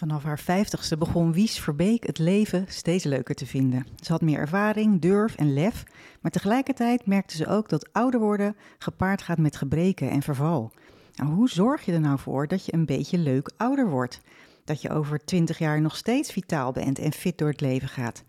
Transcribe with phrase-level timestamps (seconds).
[0.00, 3.86] Vanaf haar vijftigste begon Wies Verbeek het leven steeds leuker te vinden.
[3.96, 5.84] Ze had meer ervaring, durf en lef,
[6.20, 10.72] maar tegelijkertijd merkte ze ook dat ouder worden gepaard gaat met gebreken en verval.
[11.14, 14.20] Nou, hoe zorg je er nou voor dat je een beetje leuk ouder wordt?
[14.64, 18.24] Dat je over twintig jaar nog steeds vitaal bent en fit door het leven gaat?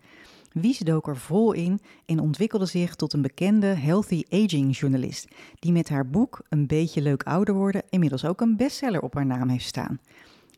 [0.52, 5.28] Wies dook er vol in en ontwikkelde zich tot een bekende healthy aging journalist,
[5.58, 9.26] die met haar boek Een beetje leuk ouder worden inmiddels ook een bestseller op haar
[9.26, 10.00] naam heeft staan.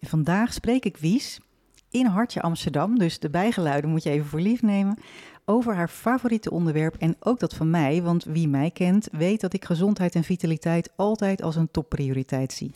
[0.07, 1.41] Vandaag spreek ik Wies
[1.91, 4.99] in Hartje Amsterdam, dus de bijgeluiden moet je even voor lief nemen,
[5.45, 9.53] over haar favoriete onderwerp en ook dat van mij, want wie mij kent weet dat
[9.53, 12.73] ik gezondheid en vitaliteit altijd als een topprioriteit zie.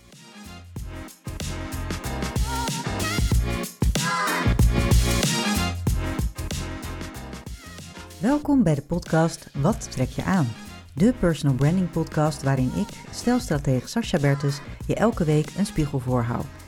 [8.21, 10.47] Welkom bij de podcast Wat trek je aan?
[10.95, 16.58] De personal branding podcast waarin ik, stelstratege Sascha Bertus, je elke week een spiegel voorhoud.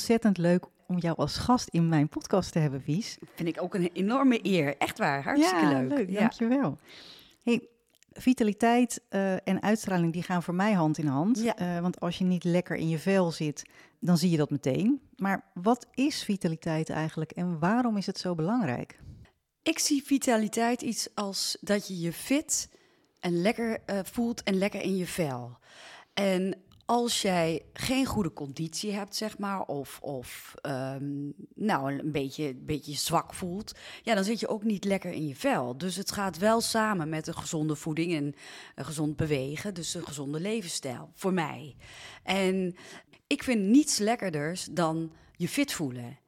[0.00, 3.18] Ontzettend leuk om jou als gast in mijn podcast te hebben, Wies.
[3.34, 4.76] Vind ik ook een enorme eer.
[4.76, 5.88] Echt waar, hartstikke ja, leuk.
[5.88, 6.10] leuk.
[6.10, 6.18] Ja.
[6.18, 6.78] Dankjewel.
[7.42, 7.68] Hey,
[8.12, 11.42] vitaliteit eh, en uitstraling die gaan voor mij hand in hand.
[11.42, 11.56] Ja.
[11.56, 13.62] Eh, want als je niet lekker in je vel zit,
[13.98, 15.00] dan zie je dat meteen.
[15.16, 18.98] Maar wat is vitaliteit eigenlijk en waarom is het zo belangrijk?
[19.62, 22.70] Ik zie vitaliteit iets als dat je je fit
[23.18, 25.58] en lekker eh, voelt en lekker in je vel.
[26.14, 26.54] En
[26.90, 32.64] als jij geen goede conditie hebt, zeg maar, of, of ehm, nou, een beetje, een
[32.64, 35.78] beetje zwak voelt, ja, dan zit je ook niet lekker in je vel.
[35.78, 38.34] Dus het gaat wel samen met een gezonde voeding en
[38.74, 41.76] een gezond bewegen, dus een gezonde levensstijl, voor mij.
[42.22, 42.76] En
[43.26, 46.18] ik vind niets lekkerders dan je fit voelen.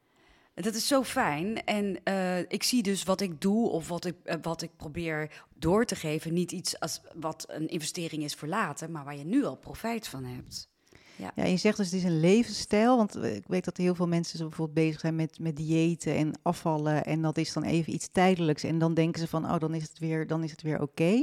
[0.54, 1.64] Dat is zo fijn.
[1.64, 5.44] En eh, ik zie dus wat ik doe of wat ik, eh, wat ik probeer
[5.54, 6.32] door te geven.
[6.32, 10.08] Niet iets als wat een investering is voor later, maar waar je nu al profijt
[10.08, 10.70] van hebt.
[11.16, 11.32] Ja.
[11.34, 14.08] Ja, je zegt dus het is een levensstijl, want eh, ik weet dat heel veel
[14.08, 17.92] mensen zo bijvoorbeeld bezig zijn met, met diëten en afvallen en dat is dan even
[17.92, 20.62] iets tijdelijks en dan denken ze van, oh, dan is het weer, dan is het
[20.62, 21.22] weer oké.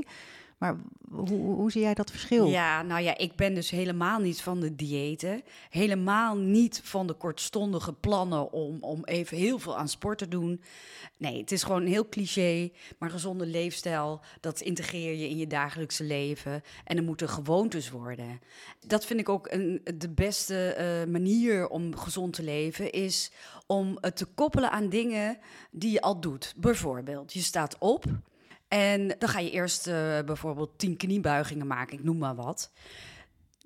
[0.59, 0.77] Maar
[1.11, 2.47] hoe, hoe zie jij dat verschil?
[2.47, 5.41] Ja, nou ja, ik ben dus helemaal niet van de diëten.
[5.69, 10.61] Helemaal niet van de kortstondige plannen om, om even heel veel aan sport te doen.
[11.17, 12.71] Nee, het is gewoon heel cliché.
[12.97, 16.63] Maar gezonde leefstijl, dat integreer je in je dagelijkse leven.
[16.83, 18.41] En er moeten gewoontes worden.
[18.87, 23.31] Dat vind ik ook een, de beste eh, manier om gezond te leven, is
[23.65, 25.37] om het te koppelen aan dingen
[25.71, 26.53] die je al doet.
[26.57, 28.05] Bijvoorbeeld, je staat op.
[28.69, 29.93] En dan ga je eerst eh,
[30.25, 32.71] bijvoorbeeld tien kniebuigingen maken, ik noem maar wat.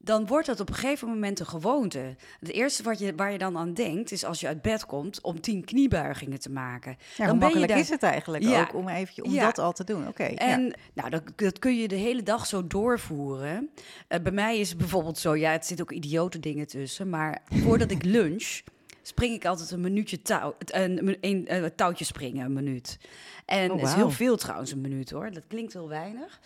[0.01, 2.15] Dan wordt dat op een gegeven moment een gewoonte.
[2.39, 5.21] Het eerste wat je, waar je dan aan denkt, is als je uit bed komt
[5.21, 6.97] om tien kniebuigingen te maken.
[7.17, 8.61] Ja, dan makkelijk daar- is het eigenlijk Ja.
[8.61, 9.45] ook om, even, om Ja.
[9.45, 10.07] dat al te doen?
[10.07, 10.35] Oké, ja.
[10.35, 13.69] En nou, dat, dat kun je de hele dag zo doorvoeren.
[14.07, 17.09] Eh, bij mij is het bijvoorbeeld zo, ja, het zit ook idiote dingen tussen.
[17.09, 18.61] Maar voordat ik lunch,
[19.03, 22.97] spring ik altijd een minuutje touw, een, een, eh, touwtje springen, een minuut.
[23.45, 25.31] En Oh, is heel veel trouwens, een minuut hoor.
[25.31, 26.39] Dat klinkt heel weinig.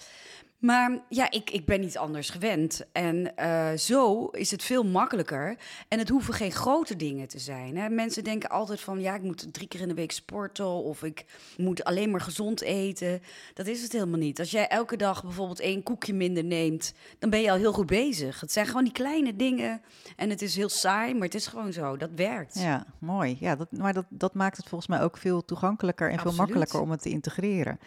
[0.57, 2.85] Maar ja, ik, ik ben niet anders gewend.
[2.91, 5.57] En eh, zo is het veel makkelijker.
[5.87, 7.77] En het hoeven geen grote dingen te zijn.
[7.77, 7.89] Hè.
[7.89, 10.67] Mensen denken altijd van, ja, ik moet drie keer in de week sporten...
[10.67, 11.25] of ik
[11.57, 13.21] moet alleen maar gezond eten.
[13.53, 14.39] Dat is het helemaal niet.
[14.39, 16.93] Als jij elke dag bijvoorbeeld één koekje minder neemt...
[17.19, 18.39] dan ben je al heel goed bezig.
[18.39, 19.81] Het zijn gewoon die kleine dingen.
[20.15, 21.97] En het is heel saai, maar het is gewoon zo.
[21.97, 22.59] Dat werkt.
[22.59, 23.37] Ja, mooi.
[23.39, 26.81] Ja, dat, maar dat, dat maakt het volgens mij ook veel toegankelijker en veel makkelijker
[26.81, 27.79] om het te integreren.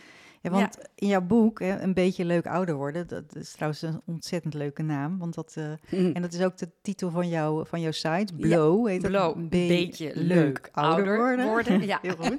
[0.43, 4.01] Ja, want in jouw boek, hè, een beetje leuk ouder worden, dat is trouwens een
[4.07, 5.19] ontzettend leuke naam.
[5.19, 6.11] Want dat, eh, Mhm.
[6.13, 8.87] en dat is ook de titel van, jou, van jouw site, Blow.
[8.89, 9.03] heet?
[9.03, 11.99] Blow, Een een be- beetje leuk ouder worden, ja.
[12.03, 12.39] Heel goed.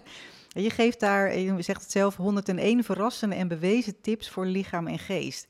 [0.56, 4.88] En je geeft daar, je zegt het zelf, 101 verrassende en bewezen tips voor lichaam
[4.88, 5.48] en geest.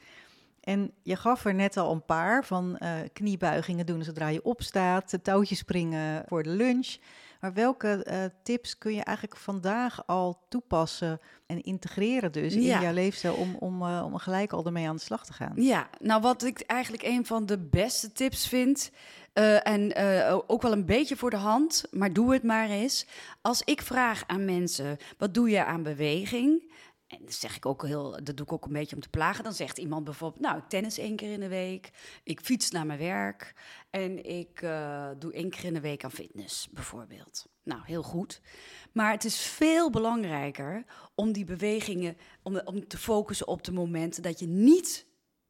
[0.62, 5.20] En je gaf er net al een paar van eh, kniebuigingen doen zodra je opstaat,
[5.24, 6.96] touwtjes springen voor de lunch.
[7.42, 12.94] Maar welke eh, tips kun je eigenlijk vandaag al toepassen en integreren dus in jouw
[12.94, 15.54] leefstijl om, om, eh, om gelijk al ermee aan de slag te gaan?
[15.56, 18.92] Ja, nou wat ik eigenlijk een van de beste tips vind,
[19.34, 19.96] eh, en
[20.48, 23.06] ook wel een beetje voor de hand, maar doe het maar eens.
[23.42, 26.72] Als ik vraag aan mensen, wat doe je aan beweging?
[27.12, 29.44] En dat zeg ik ook heel, dat doe ik ook een beetje om te plagen.
[29.44, 31.90] Dan zegt iemand bijvoorbeeld, nou, ik tennis één keer in de week,
[32.24, 33.54] ik fiets naar mijn werk
[33.90, 37.46] en ik eh, doe één keer in de week aan fitness, bijvoorbeeld.
[37.64, 38.42] Nou, heel goed.
[38.92, 40.84] Maar het is veel belangrijker
[41.16, 45.06] om die bewegingen, om, om te focussen op de momenten dat je niet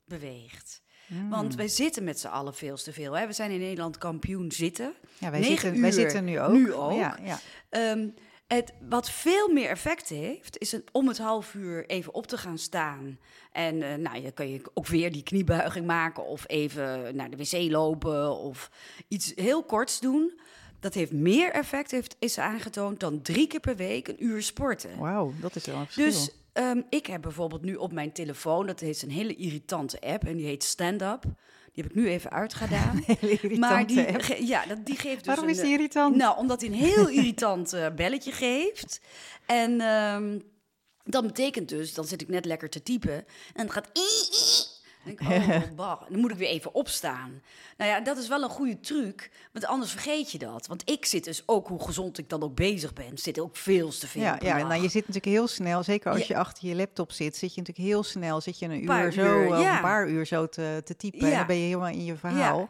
[0.05, 0.81] beweegt.
[1.07, 1.29] Hmm.
[1.29, 3.17] Want wij zitten met z'n allen veel te veel.
[3.17, 3.27] Hè?
[3.27, 4.93] We zijn in Nederland kampioen zitten.
[5.17, 6.53] Ja, wij, Negen zitten, wij zitten nu ook.
[6.53, 6.99] nu ook.
[6.99, 7.39] Ja, ja.
[7.69, 8.07] Ehm,
[8.55, 12.37] het, wat veel meer effect heeft, is het, om het half uur even op te
[12.37, 13.19] gaan staan.
[13.51, 17.37] En eh, nou, je kan je ook weer die kniebuiging maken of even naar de
[17.37, 18.71] wc lopen of
[19.07, 20.39] iets heel korts doen.
[20.79, 24.97] Dat heeft meer effect, heeft, is aangetoond, dan drie keer per week een uur sporten.
[24.97, 26.05] Wauw, dat is wel een verschil.
[26.05, 30.23] Dus ehm, ik heb bijvoorbeeld nu op mijn telefoon, dat is een hele irritante app
[30.23, 31.23] en die heet Stand Up.
[31.73, 33.03] Die heb ik nu even uitgedaan.
[33.59, 36.15] Maar die, ge- ja, dat, die geeft dus Waarom een, is die irritant?
[36.15, 39.01] Nou, omdat hij een heel irritant eh, belletje geeft.
[39.45, 40.39] En ehm,
[41.03, 43.89] dat betekent dus, dan zit ik net lekker te typen en het gaat.
[45.03, 46.01] Dan denk ik, oh, bah.
[46.09, 47.41] Dan moet ik weer even opstaan.
[47.77, 50.67] Nou ja, dat is wel een goede truc, want anders vergeet je dat.
[50.67, 53.89] Want ik zit dus ook, hoe gezond ik dan ook bezig ben, zit ook veel
[53.89, 54.21] te veel.
[54.21, 56.25] Ja, ja nou, je zit natuurlijk heel snel, zeker als Ja.
[56.27, 59.11] je achter je laptop zit, zit je natuurlijk heel snel, zit je een Paar uur
[59.11, 59.75] zo, uur, ja.
[59.75, 61.31] een paar uur zo te, te typen.
[61.31, 62.69] En dan ben je helemaal in je verhaal.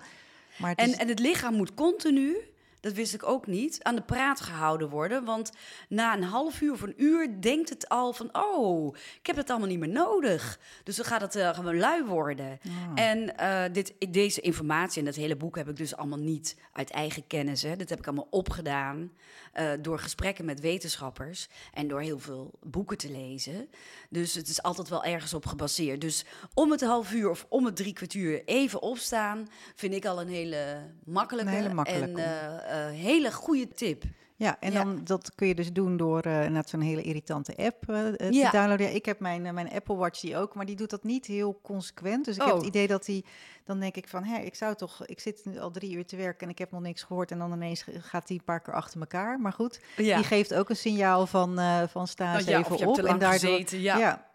[0.57, 2.35] Maar het En, is- en het lichaam moet continu,
[2.81, 5.25] dat wist ik ook niet, aan de praat gehouden worden.
[5.25, 5.51] Want
[5.89, 8.29] na een half uur of een uur denkt het al van...
[8.31, 10.59] oh, ik heb het allemaal niet meer nodig.
[10.83, 12.59] Dus dan gaat het eh, gewoon lui worden.
[12.95, 16.89] En eh, dit, deze informatie en dat hele boek heb ik dus allemaal niet uit
[16.89, 17.61] eigen kennis.
[17.61, 17.75] Hè.
[17.75, 19.11] Dat heb ik allemaal opgedaan
[19.51, 21.47] eh, door gesprekken met wetenschappers...
[21.73, 23.69] en door heel veel boeken te lezen.
[24.09, 26.01] Dus het is altijd wel ergens op gebaseerd.
[26.01, 29.49] Dus om het half uur of om het drie kwartuur even opstaan...
[29.75, 32.21] vind ik al een hele makkelijke, Een hele makkelijke.
[32.21, 34.03] en hele goede tip.
[34.35, 34.83] Ja, en Ja.
[34.83, 38.13] dan dat kun je dus doen door eh inderdaad zo'n hele irritante app eh, eh,
[38.13, 38.51] te Ja.
[38.51, 38.95] downloaden.
[38.95, 41.59] Ik heb mijn, eh, mijn Apple Watch die ook, maar die doet dat niet heel
[41.63, 42.25] consequent.
[42.25, 42.57] Dus ik heb Oh.
[42.57, 43.25] het idee dat die,
[43.63, 46.15] dan denk ik van, hè, ik zou toch, ik zit nu al drie uur te
[46.15, 48.74] werken en ik heb nog niks gehoord en dan ineens gaat die een paar keer
[48.74, 49.39] achter elkaar.
[49.39, 50.15] Maar goed, Ja.
[50.15, 53.01] die geeft ook een signaal van, eh, van sta Oh even je op.
[53.01, 54.29] lang gezeten, ja.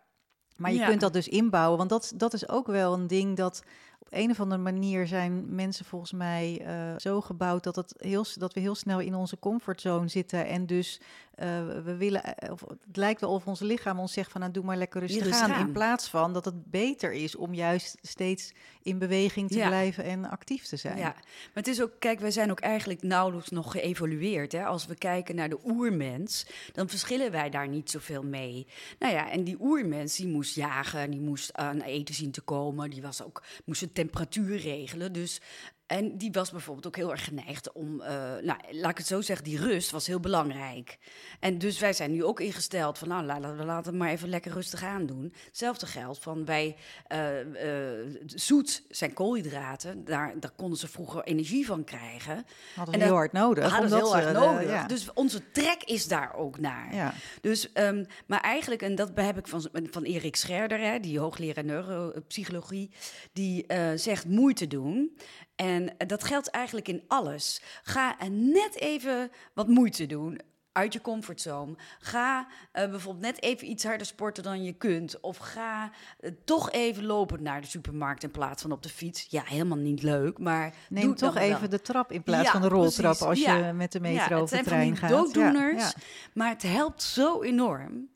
[0.57, 3.63] Maar je kunt dat dus inbouwen, want dat, dat is ook wel een ding dat
[4.07, 8.25] op een of andere manier zijn mensen volgens mij eh, zo gebouwd dat, het heel,
[8.35, 10.47] dat we heel snel in onze comfortzone zitten.
[10.47, 11.01] En dus
[11.35, 14.53] eh, we willen, eh, of het lijkt wel of ons lichaam ons zegt van nou
[14.53, 15.53] doe maar lekker rustig Rustig aan.
[15.53, 15.67] aan.
[15.67, 19.67] In plaats van dat het beter is om juist steeds in beweging te Ja.
[19.67, 20.99] blijven en actief te zijn.
[20.99, 24.53] Ja, maar het is ook, kijk, wij zijn ook eigenlijk nauwelijks nog geëvolueerd.
[24.53, 24.65] Hè?
[24.65, 28.67] Als we kijken naar de oermens, dan verschillen wij daar niet zoveel mee.
[28.99, 32.91] Nou ja, en die oermens, die moest jagen, die moest aan eten zien te komen,
[32.91, 35.13] die was ook, moest temperatuur regelen.
[35.13, 35.41] Dus,
[35.87, 38.13] en die was bijvoorbeeld ook heel erg geneigd om, eh,
[38.43, 40.99] nou, laat ik het zo zeggen, die rust was heel belangrijk.
[41.41, 44.29] En dus wij zijn nu ook ingesteld van, nou, laten we laten het maar even
[44.29, 45.33] lekker rustig aan doen.
[45.47, 51.85] Hetzelfde geldt van eh, eh, zoet zijn koolhydraten, daar, daar konden ze vroeger energie van
[51.85, 52.47] krijgen.
[52.75, 53.71] Hadden En ze heel hard nodig.
[53.71, 54.69] Hadden ze heel eh, nodig.
[54.69, 54.87] ja.
[54.87, 56.95] Dus onze trek is daar ook naar.
[56.95, 57.15] ja.
[57.41, 61.65] Dus, ehm, maar eigenlijk, en dat heb ik van, van Erik Scherder, hè, die hoogleraar
[61.65, 62.91] neuropsychologie,
[63.33, 65.17] die zegt moeite doen.
[65.57, 67.63] En dat geldt eigenlijk in alles.
[67.83, 70.41] Ga net even wat moeite doen.
[70.73, 71.75] Uit je comfortzone.
[71.99, 75.21] Ga eh, bijvoorbeeld net even iets harder sporten dan je kunt.
[75.21, 79.27] Of ga eh, toch even lopen naar de supermarkt in plaats van op de fiets.
[79.31, 81.43] Ja, helemaal niet leuk, maar Neem het toch wel.
[81.43, 83.27] even de trap in plaats Ja, van de roltrap precies.
[83.27, 83.67] als Ja.
[83.67, 85.11] je met de Ja, metro het of de zijn trein gaat.
[85.11, 86.03] dooddoeners, Ja, ja.
[86.35, 88.09] maar het helpt zo enorm.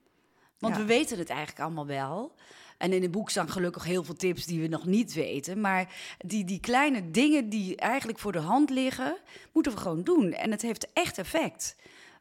[0.58, 0.80] Want Ja.
[0.80, 2.34] we weten het eigenlijk allemaal wel.
[2.80, 5.60] En in het boek staan gelukkig heel veel tips die we nog niet weten.
[5.60, 9.16] Maar die, die kleine dingen die eigenlijk voor de hand liggen,
[9.52, 10.32] moeten we gewoon doen.
[10.32, 11.76] En het heeft echt effect.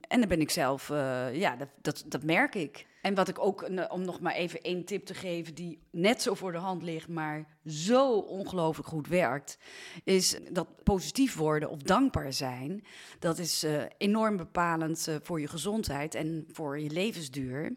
[0.08, 2.86] En dan ben ik zelf, eh, ja, dat, dat, dat merk ik.
[3.02, 6.34] En wat ik ook, om nog maar even één tip te geven, die net zo
[6.34, 9.58] voor de hand ligt, maar zo ongelooflijk goed werkt,
[10.04, 12.84] is dat positief worden of dankbaar zijn.
[13.20, 17.76] Dat is eh, enorm bepalend eh, voor je gezondheid en voor je levensduur.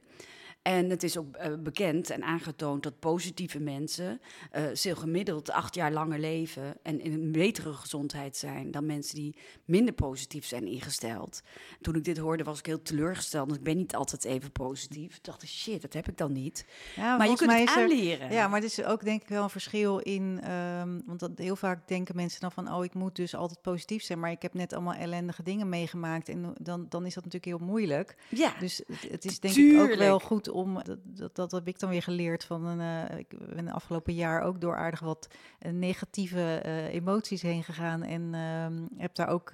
[0.62, 5.74] En het is ook eh, bekend en aangetoond dat positieve mensen eh zeer gemiddeld acht
[5.74, 10.66] jaar langer leven en in een betere gezondheid zijn dan mensen die minder positief zijn
[10.66, 11.40] ingesteld.
[11.80, 15.16] Toen ik dit hoorde was ik heel teleurgesteld, want ik ben niet altijd even positief.
[15.16, 16.66] Ik dacht, shit, dat heb ik dan niet.
[16.96, 18.32] Ja, maar je kunt het er- aanleren.
[18.32, 20.40] Ja, maar het is ook denk ik wel een verschil in...
[20.42, 22.72] ehm, want dat, heel vaak denken mensen dan van...
[22.72, 24.18] oh, ik moet dus altijd positief zijn...
[24.18, 26.28] maar ik heb net allemaal ellendige dingen meegemaakt...
[26.28, 28.16] en dan, dan is dat natuurlijk heel moeilijk.
[28.28, 28.54] ja.
[28.58, 31.78] Dus het, het is denk ik ook wel goed om, dat, dat, dat heb ik
[31.78, 35.28] dan weer geleerd van, een, eh, ik ben de afgelopen jaar ook door aardig wat
[35.58, 38.02] eh, negatieve eh, emoties heen gegaan.
[38.02, 39.50] En ehm, heb daar ook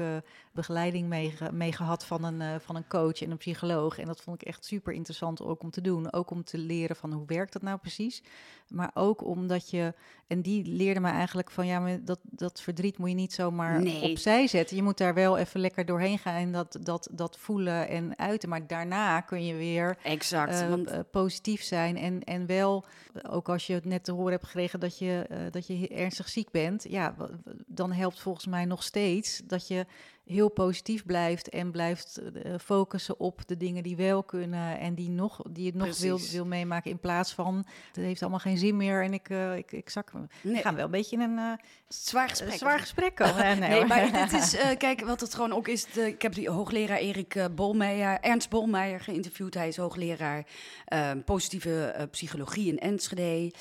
[0.53, 3.99] begeleiding mee, mee gehad van een, van een coach en een psycholoog.
[3.99, 6.13] En dat vond ik echt super interessant ook om te doen.
[6.13, 8.23] Ook om te leren van hoe werkt dat nou precies.
[8.69, 9.95] Maar ook omdat je,
[10.27, 13.83] en die leerde me eigenlijk van ja, maar dat, dat verdriet moet je niet zomaar
[13.83, 14.11] Nee.
[14.11, 14.77] opzij zetten.
[14.77, 18.49] Je moet daar wel even lekker doorheen gaan en dat, dat, dat voelen en uiten.
[18.49, 20.69] Maar daarna kun je weer Exact.
[20.69, 21.97] want eh, positief zijn.
[21.97, 22.85] En, en wel,
[23.31, 26.29] ook als je het net te horen hebt gekregen dat je, eh, dat je ernstig
[26.29, 27.15] ziek bent, ja,
[27.67, 29.87] dan helpt volgens mij nog steeds dat je
[30.29, 35.11] heel positief blijft en blijft eh, focussen op de dingen die wel kunnen en die,
[35.11, 36.33] nog, die je nog wil, Precies.
[36.33, 39.73] wil meemaken in plaats van het heeft allemaal geen zin meer en ik, eh, ik,
[39.73, 40.13] ik zak.
[40.13, 40.55] Nee.
[40.55, 41.53] We gaan wel een beetje in een eh,
[41.89, 42.53] zwaar gesprek.
[42.53, 43.37] zwaar gesprek komen.
[43.59, 45.85] Nee, Nee, maar dit is, kijk, wat het gewoon ook is.
[45.93, 49.55] De, ik heb die hoogleraar Erik Bolmeijer, Ernst Bolmeijer geïnterviewd.
[49.55, 50.45] Hij is hoogleraar
[51.25, 53.53] positieve psychologie in Enschede.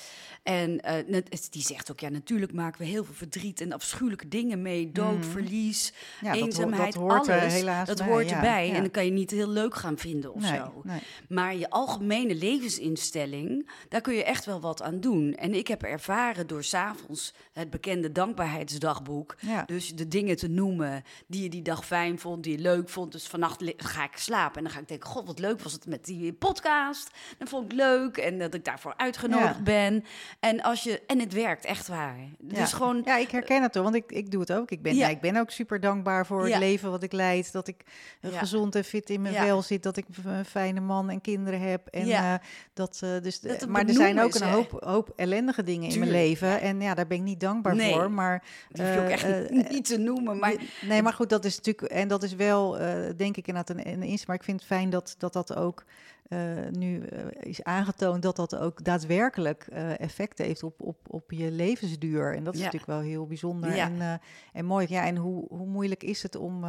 [0.42, 0.74] En
[1.06, 4.62] net- het- die zegt ook, ja, natuurlijk maken we heel veel verdriet en afschuwelijke dingen
[4.62, 4.92] mee.
[4.92, 6.26] Dood, verlies, Mm.
[6.28, 7.52] Ja, eenzaamheid, dat hoort er alles.
[7.52, 8.66] helaas dat bij, hoort erbij.
[8.68, 8.74] ja.
[8.74, 10.80] En dan kan je niet heel leuk gaan vinden of nee, zo.
[10.84, 11.00] nee.
[11.28, 15.34] Maar je algemene levensinstelling, daar kun je echt wel wat aan doen.
[15.34, 19.36] En ik heb ervaren door s'avonds het bekende dankbaarheidsdagboek.
[19.66, 23.12] Dus de dingen te noemen die je die dag fijn vond, die je leuk vond.
[23.12, 25.86] Dus vannacht ga ik slapen en dan ga ik denken: God, wat leuk was het
[25.86, 27.10] met die podcast.
[27.38, 30.04] Dat vond ik leuk en dat ik daarvoor uitgenodigd ben.
[30.40, 32.18] En, als je, en het werkt echt waar.
[32.38, 32.64] Dus ja.
[32.64, 33.02] gewoon.
[33.04, 34.70] Ja, ik herken het hoor, want ik, ik doe het ook.
[34.70, 35.08] Ik ben, ja.
[35.08, 37.52] ik ben ook super dankbaar voor Het leven wat ik leid.
[37.52, 37.84] Dat ik
[38.22, 39.82] gezond en fit in mijn vel zit.
[39.82, 41.86] Dat ik een fijne man en kinderen heb.
[41.86, 42.34] En, eh,
[42.74, 46.10] dat, eh, dus, Dat maar er zijn ook een hoop, hoop ellendige dingen in mijn
[46.10, 46.60] leven.
[46.60, 47.92] En ja, daar ben ik niet dankbaar Nee.
[47.92, 48.10] voor.
[48.10, 50.38] Maar, Die hoef je ook echt eh, niet te noemen.
[50.38, 52.70] Maar Nee, maar goed, dat is natuurlijk, en dat is wel,
[53.16, 54.26] denk ik, inderdaad een, een inzicht.
[54.26, 55.84] Maar ik vind het fijn dat dat, dat ook
[56.28, 61.30] eh, nu eh, is aangetoond dat dat ook daadwerkelijk eh, effect heeft op, op, op
[61.30, 62.34] je levensduur.
[62.34, 62.64] En dat is Ja.
[62.66, 63.86] natuurlijk wel heel bijzonder Ja.
[63.90, 64.20] en,
[64.52, 64.86] en mooi.
[64.88, 66.64] Ja, en hoe, hoe moeilijk is het om,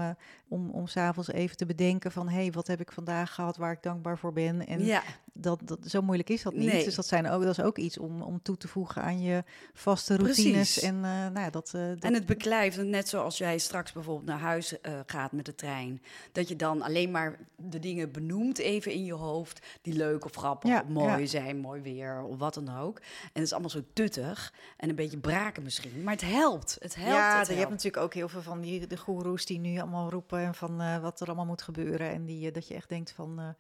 [0.48, 2.30] om, om s'avonds even te bedenken van...
[2.30, 4.68] hé, hey, wat heb ik vandaag gehad waar ik dankbaar voor ben?
[4.68, 6.72] En ja, dat, dat, zo moeilijk is dat niet.
[6.72, 6.84] Nee.
[6.84, 9.44] Dus dat, zijn ook, dat is ook iets om, om toe te voegen aan je
[9.74, 10.52] vaste routines.
[10.52, 10.82] Precies.
[10.82, 14.28] En, eh, nou ja, dat, eh, dat, En het beklijft, net zoals jij straks bijvoorbeeld
[14.28, 16.02] naar huis eh, gaat met de trein.
[16.32, 19.66] Dat je dan alleen maar de dingen benoemt even in je hoofd.
[19.82, 21.26] Die leuk of grappig Ja, of mooi ja.
[21.26, 22.98] zijn, mooi weer of wat dan ook.
[22.98, 26.04] En het is allemaal zo tuttig en een beetje braken misschien.
[26.04, 28.88] Maar het helpt, het helpt, ja, het je hebt natuurlijk ook heel veel van die
[28.88, 32.10] de goeroes die nu allemaal roepen en van wat er allemaal moet gebeuren.
[32.10, 33.56] En die, dat je echt denkt van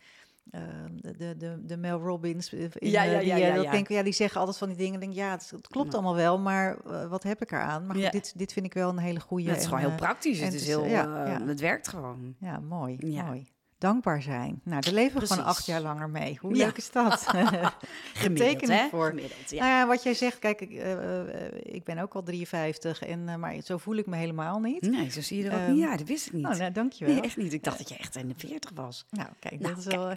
[0.51, 2.53] eh, eh, de, de, de, Mel Robbins.
[2.53, 3.71] eh, In, Ja, eh, ja, die, ja, eh, ja, dat ja.
[3.71, 4.99] Denk, ik, ja, die zeggen altijd van die dingen.
[4.99, 6.77] Denk, ja, het, het klopt allemaal wel, maar
[7.09, 7.85] wat heb ik eraan?
[7.85, 8.09] Maar goed, Ja.
[8.09, 9.49] dit, dit vind ik wel een hele goede.
[9.49, 11.45] het is gewoon heel praktisch, en het is heel, ja, ja.
[11.45, 12.35] het werkt gewoon.
[12.39, 13.23] Ja, mooi, Ja.
[13.25, 13.47] mooi.
[13.79, 14.61] Dankbaar zijn.
[14.63, 16.37] Nou, daar leven we gewoon acht jaar langer mee.
[16.41, 16.65] Hoe Ja.
[16.65, 17.27] leuk is dat?
[18.13, 18.87] Gemiddeld, hè?
[18.89, 19.07] voor.
[19.07, 19.59] Gemiddeld, ja.
[19.59, 23.29] Nou ja, wat jij zegt, kijk, ik, eh, eh, ik ben ook al 53, en,
[23.29, 24.81] eh, maar zo voel ik me helemaal niet.
[24.81, 26.45] Nee, zo zie je er ook Ehm, niet uit, dat wist ik niet.
[26.45, 27.13] Oh, nou, dankjewel.
[27.13, 27.53] nee, echt niet.
[27.53, 29.05] Ik dacht dat je echt in de 40 was.
[29.09, 30.13] Nou, kijk, Nou, dat is wel...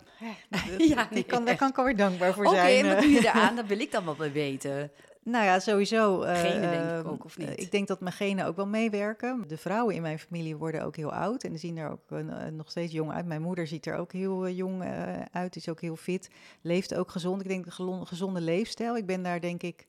[0.89, 2.85] Ja, nee, kan, daar kan ik alweer dankbaar voor Oké, zijn.
[2.85, 3.57] en wat doe je eraan?
[3.57, 4.91] Dat wil ik dan wel weer weten.
[5.25, 6.23] Nou ja, sowieso.
[6.23, 7.49] eh, Genen denk ik ook, of niet?
[7.49, 9.45] eh, Ik denk dat mijn genen ook wel meewerken.
[9.49, 12.19] De vrouwen in mijn familie worden ook heel oud en zien er ook eh,
[12.53, 13.27] nog steeds jong uit.
[13.27, 16.31] Mijn moeder ziet er ook heel eh, jong eh, uit, is ook heel fit,
[16.63, 17.41] leeft ook gezond.
[17.43, 18.97] Ik denk een gezonde leefstijl.
[18.97, 19.85] Ik ben daar denk ik,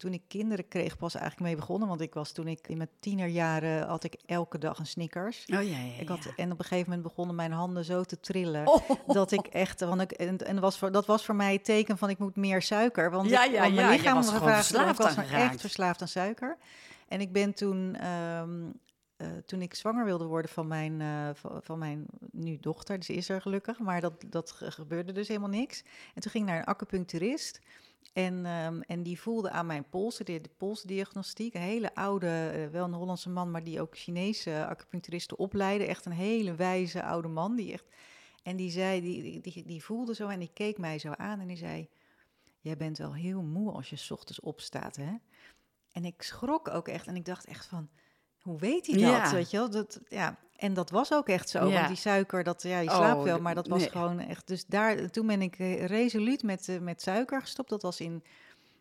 [0.00, 1.88] toen ik kinderen kreeg, pas eigenlijk mee begonnen.
[1.88, 5.40] Want ik was toen ik in mijn tienerjaren had ik elke dag een Snickers.
[5.40, 6.30] Oh ja, ja, Ik had, ja.
[6.36, 8.66] En op een gegeven moment begonnen mijn handen zo te trillen.
[8.66, 8.90] Oh.
[9.06, 11.98] Dat ik echt, want ik, en, en was voor, dat was voor mij het teken
[11.98, 13.10] van ik moet meer suiker.
[13.10, 15.24] Want, Ja, ik, ja, want mijn ja, lichaam was gewoon gevraagd, verslaafd ik was aan
[15.40, 16.56] echt verslaafd aan suiker.
[17.08, 18.60] En ik ben toen, ehm,
[19.16, 23.08] eh, toen ik zwanger wilde worden van mijn, eh, van, van mijn nu dochter, dus
[23.10, 25.82] is er gelukkig, maar dat, dat ge- gebeurde dus helemaal niks.
[26.14, 27.60] En toen ging ik naar een acupuncturist.
[28.12, 31.54] En, ehm, en die voelde aan mijn polsen, die, de polsdiagnostiek.
[31.54, 35.86] Een hele oude, eh, wel een Hollandse man, maar die ook Chinese acupuncturisten opleidde.
[35.86, 37.56] Echt een hele wijze oude man.
[37.56, 37.86] Die echt,
[38.42, 41.46] en die zei, die, die, die voelde zo en die keek mij zo aan en
[41.46, 41.88] die zei...
[42.62, 45.14] Jij bent wel heel moe als je 's ochtends opstaat, hè?
[45.92, 47.90] En ik schrok ook echt en ik dacht echt van...
[48.40, 49.32] Hoe weet hij dat, Ja.
[49.32, 49.70] weet je wel?
[49.70, 50.36] Dat, ja.
[50.56, 51.74] En dat was ook echt zo, Ja.
[51.74, 53.90] want die suiker, dat, ja, je Oh, slaapt wel, maar dat was nee.
[53.90, 54.46] gewoon echt...
[54.46, 57.68] Dus daar, toen ben ik eh, resoluut met, eh, met suiker gestopt.
[57.68, 58.22] Dat was in,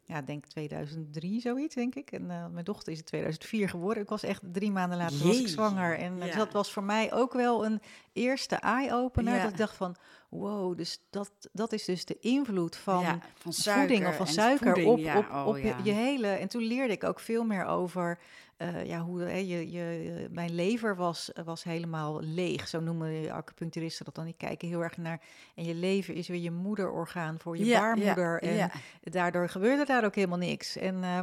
[0.06, 2.12] ja, denk 2003 zoiets, denk ik.
[2.12, 4.04] En eh, mijn dochter is in 2004 geworden.
[4.04, 5.98] Ik was echt drie maanden later was ik Jeetje, zwanger.
[5.98, 7.82] En dus dat was voor mij ook wel een
[8.14, 9.36] eerste eye-opener.
[9.36, 9.42] Ja.
[9.42, 9.96] Dat ik dacht van,
[10.30, 14.74] wow, dus dat, dat is dus de invloed van, Ja, van voeding of van suiker
[14.82, 15.78] voeding, op, op, Oh, op je, ja.
[15.84, 16.28] je hele...
[16.28, 18.20] En toen leerde ik ook veel meer over...
[18.60, 22.68] eh, ja, hoe hè, je, je, mijn lever was, was helemaal leeg.
[22.68, 24.26] Zo noemen de acupuncturisten dat dan.
[24.26, 25.22] Die kijken heel erg naar...
[25.56, 28.46] En je lever is weer je moederorgaan voor je Ja, baarmoeder.
[28.46, 28.72] ja, en ja.
[29.02, 30.78] daardoor gebeurde daar ook helemaal niks.
[30.78, 31.20] En eh,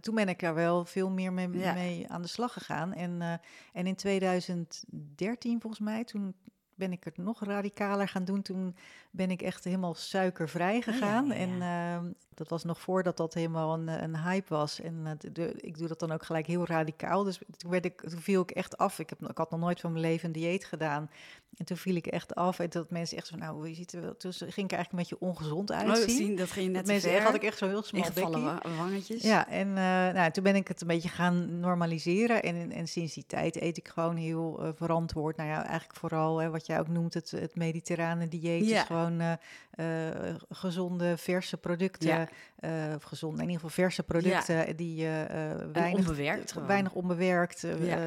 [0.00, 2.92] toen ben ik daar wel veel meer mee, mee aan de slag gegaan.
[2.92, 3.32] En, eh,
[3.72, 6.34] en in 2013 volgens mij, toen
[6.74, 8.42] ben ik het nog radicaler gaan doen.
[8.42, 8.76] Toen
[9.10, 11.26] ben ik echt helemaal suikervrij ja, gegaan.
[11.26, 14.80] ja, En eh, dat was nog voordat dat helemaal een, een hype was.
[14.80, 17.24] En eh, de, ik doe dat dan ook gelijk heel radicaal.
[17.24, 18.98] Dus toen, werd ik, toen viel ik echt af.
[18.98, 21.10] Ik, heb, ik had nog nooit van mijn leven een dieet gedaan.
[21.56, 22.58] En toen viel ik echt af.
[22.58, 24.16] En dat mensen echt zo, nou, je ziet er wel...
[24.16, 26.16] Toen ging ik eigenlijk een beetje ongezond Oh, uitzien.
[26.16, 27.22] zien, dat ging je net mensen ver.
[27.22, 29.22] had ik echt zo heel smal Ingevallen wangetjes.
[29.22, 32.42] Ja, en eh, nou, toen ben ik het een beetje gaan normaliseren.
[32.42, 35.36] En, en sinds die tijd eet ik gewoon heel eh, verantwoord.
[35.36, 38.68] Nou ja, eigenlijk vooral hè, wat jij ook noemt, het, het mediterrane dieet.
[38.68, 38.80] Ja.
[38.80, 39.32] is gewoon eh,
[39.74, 42.08] eh, gezonde, verse producten.
[42.08, 42.23] Ja.
[42.56, 46.68] Eh, of gezonde, in ieder geval verse producten die eh weinig, onbewerkt gewoon.
[46.68, 47.60] weinig onbewerkt.
[47.60, 47.98] Ja.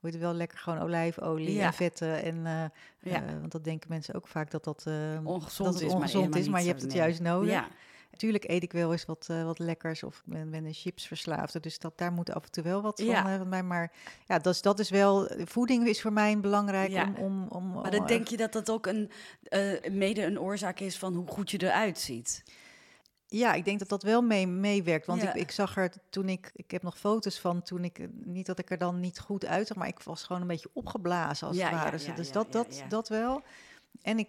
[0.00, 1.66] hoe het wel lekker gewoon olijfolie Ja.
[1.66, 2.22] en vetten.
[2.22, 2.70] En,
[3.40, 4.84] want dat denken mensen ook vaak dat dat,
[5.24, 7.00] Ongezond dat het is, maar ongezond helemaal is, maar je hebt het nee.
[7.00, 7.50] juist nodig.
[7.50, 7.68] Ja.
[8.10, 11.60] Natuurlijk eet ik wel eens wat, wat lekkers of ik ben, ben een chipsverslaafde.
[11.60, 13.62] Dus dat, daar moet af en toe wel wat van, mij.
[13.62, 13.92] Maar
[14.26, 15.30] ja, dat is, dat is wel...
[15.44, 17.12] Voeding is voor mij belangrijk Ja.
[17.18, 17.24] om...
[17.24, 19.10] om, om Maar dan denk je dat dat ook een,
[19.90, 22.42] mede een oorzaak is van hoe goed je eruit ziet.
[23.32, 25.06] Ja, ik denk dat dat wel mee, meewerkt.
[25.06, 25.34] Want Ja.
[25.34, 26.50] ik, ik zag er toen ik...
[26.54, 28.08] Ik heb nog foto's van toen ik...
[28.24, 31.46] Niet dat ik er dan niet goed uitzag, maar ik was gewoon een beetje opgeblazen
[31.46, 31.84] als Ja, het ware.
[31.84, 33.42] ja, dus ja, dat, dat, dat wel.
[34.02, 34.28] En ik...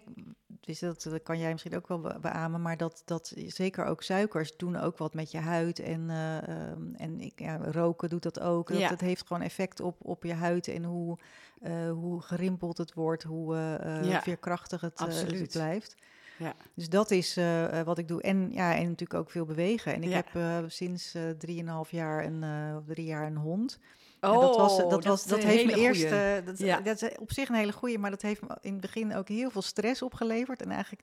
[0.60, 4.02] Dus dat, dat kan jij misschien ook wel be- beamen, maar dat, dat zeker ook
[4.02, 5.78] suikers doen ook wat met je huid.
[5.78, 8.68] En, eh, ehm, en ik, ja, roken doet dat ook.
[8.68, 8.88] Dat, Ja.
[8.88, 11.18] dat heeft gewoon effect op, op je huid en hoe,
[11.60, 15.50] eh, hoe gerimpeld het wordt, hoe eh, eh, Ja, veerkrachtig het, eh, het absoluut.
[15.52, 15.94] blijft.
[16.38, 16.54] Ja.
[16.74, 18.22] Dus dat is eh, eh, wat ik doe.
[18.22, 19.94] En, ja, en natuurlijk ook veel bewegen.
[19.94, 20.14] En ik Ja.
[20.14, 22.44] heb eh, sinds drieënhalf jaar een,
[22.86, 23.78] drie jaar een hond.
[24.20, 26.10] En dat was, Oh, dat was, dat heeft me eerst,
[26.46, 26.80] dat, Ja.
[26.80, 29.28] dat is op zich een hele goeie, maar dat heeft me in het begin ook
[29.28, 30.62] heel veel stress opgeleverd.
[30.62, 31.02] En eigenlijk,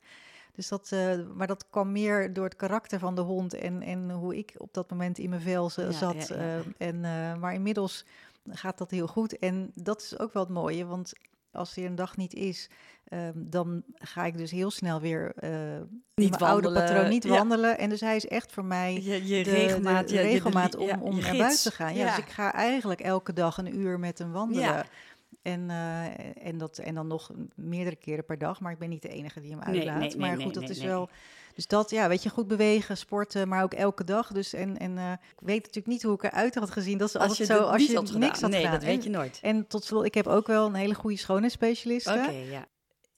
[0.55, 0.91] dus dat,
[1.35, 4.73] maar dat kwam meer door het karakter van de hond en, en hoe ik op
[4.73, 6.27] dat moment in mijn vel Ja, zat.
[6.27, 6.59] ja, ja.
[6.77, 6.99] eh, en,
[7.39, 8.05] maar inmiddels
[8.49, 9.39] gaat dat heel goed.
[9.39, 11.13] En dat is ook wel het mooie, want
[11.51, 12.69] als er een dag niet is,
[13.03, 17.29] ehm, dan ga ik dus heel snel weer in Niet mijn oude patroon niet ja.
[17.29, 17.77] wandelen.
[17.77, 20.31] En dus hij is echt voor mij Je, je de, regelmaat, de je- je- de-
[20.31, 21.93] regelmaat om, ja, om je naar buiten te gaan.
[21.95, 22.05] Ja.
[22.15, 24.63] Dus ik ga eigenlijk elke dag een uur met hem wandelen.
[24.63, 24.85] Ja.
[25.41, 28.59] En, eh, en, dat, en dan nog meerdere keren per dag.
[28.59, 29.99] Maar ik ben niet de enige die hem uitlaat.
[29.99, 31.09] nee, nee, maar nee, goed, dat is wel...
[31.55, 34.31] Dus dat, ja, weet je, goed bewegen, sporten, maar ook elke dag.
[34.31, 36.97] Dus en, en eh, ik weet natuurlijk niet hoe ik eruit had gezien.
[36.97, 38.19] Dat is Als altijd je zo, als je had gedaan.
[38.19, 38.79] niks had nee, gedaan.
[38.79, 39.39] dat weet je nooit.
[39.41, 42.11] En tot slot, ik heb ook wel een hele goede schoonheidsspecialiste.
[42.11, 42.65] Oké, ja.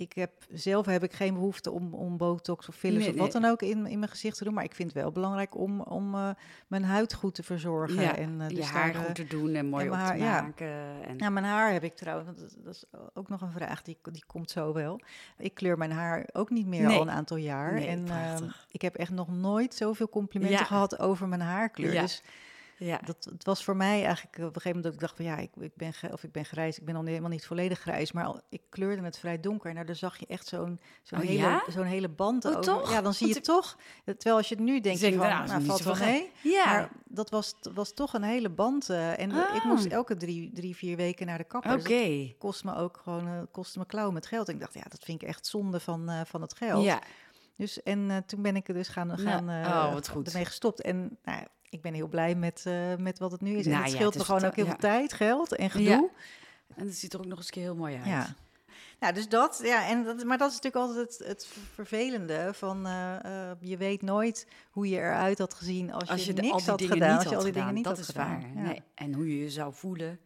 [0.04, 3.34] Ik heb zelf heb ik geen behoefte om, om botox of fillers Nee, of wat
[3.34, 3.42] nee.
[3.42, 4.54] dan ook in, in mijn gezicht te doen.
[4.54, 6.30] Maar ik vind het wel belangrijk om, om eh,
[6.68, 8.02] mijn huid goed te verzorgen.
[8.02, 9.98] Ja, en, eh, je dus haar daar, eh, goed te doen en mooi en op
[9.98, 10.42] te haar- ja.
[10.42, 10.68] maken.
[11.08, 12.40] En, ja, mijn haar heb ik trouwens.
[12.40, 15.00] Dat, dat is ook nog een vraag, die, die komt zo wel.
[15.38, 16.96] Ik kleur mijn haar ook niet meer Nee.
[16.96, 17.76] al een aantal jaar.
[17.76, 20.64] En ehm, ik heb echt nog nooit zoveel complimenten Ja.
[20.66, 21.94] gehad over mijn haarkleur.
[21.94, 22.02] Ja.
[22.02, 22.24] Dus
[22.78, 23.00] ja.
[23.06, 25.26] dat, het was voor mij eigenlijk eh, op een gegeven moment dat ik dacht van
[25.26, 27.80] ja, ik, ik ben ge- of ik ben grijs, ik ben al helemaal niet volledig
[27.80, 29.74] grijs, maar al, ik kleurde het vrij donker.
[29.74, 31.64] Nou, daar zag je echt zo'n zo'n Oh, hele, ja?
[31.70, 32.64] zo'n hele band Oh, over.
[32.64, 32.92] toch?
[32.92, 33.78] Ja, dan zie je toch.
[34.06, 36.32] Terwijl als je het nu denkt, je denk, van, nou, nou, valt wel mee.
[36.42, 36.66] ja.
[36.66, 38.90] Maar dat was, was toch een hele band.
[38.90, 39.66] eh, en ik Ah.
[39.66, 41.74] moest elke drie, drie, vier weken naar de kapper.
[41.74, 41.84] Oké.
[42.08, 44.48] Dus kost me ook gewoon, eh, kostte me klauw met geld.
[44.48, 46.84] En ik dacht, ja, dat vind ik echt zonde van, van het geld.
[46.84, 47.02] Ja.
[47.56, 50.28] Dus, en eh, toen ben ik er dus gaan, gaan Nou, eh, oh, wat goed.
[50.28, 50.82] ermee gestopt.
[50.82, 53.66] En nou, ik ben heel blij met, eh, met wat het nu is.
[53.66, 55.70] En Nou het ja, scheelt het me is gewoon ook heel veel tijd, geld en
[55.70, 55.88] gedoe.
[55.88, 56.08] Ja.
[56.76, 58.06] En het ziet er ook nog eens een keer heel mooi uit.
[58.06, 58.36] Ja.
[59.00, 62.82] Nou, dus dat, ja, en dat, maar dat is natuurlijk altijd het, het vervelende van
[63.60, 67.30] je weet nooit hoe je eruit had gezien als, Als je, niks had gedaan, als
[67.30, 68.42] je al die dingen niet dat had is gedaan.
[68.42, 68.64] waar.
[68.64, 68.70] Ja.
[68.70, 68.82] Nee.
[68.96, 70.20] En hoe je je zou voelen,